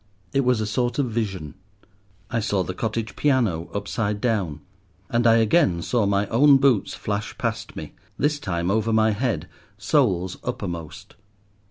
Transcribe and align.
It 0.33 0.39
was 0.41 0.59
a 0.59 0.65
sort 0.65 0.97
of 0.97 1.11
vision. 1.11 1.53
I 2.31 2.39
saw 2.39 2.63
the 2.63 2.73
cottage 2.73 3.15
piano 3.15 3.69
upside 3.71 4.19
down, 4.19 4.61
and 5.11 5.27
I 5.27 5.35
again 5.35 5.83
saw 5.83 6.07
my 6.07 6.25
own 6.29 6.57
boots 6.57 6.95
flash 6.95 7.37
past 7.37 7.75
me, 7.75 7.93
this 8.17 8.39
time 8.39 8.71
over 8.71 8.91
my 8.91 9.11
head, 9.11 9.47
soles 9.77 10.39
uppermost. 10.43 11.13